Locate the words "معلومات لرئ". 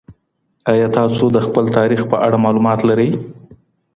2.45-3.09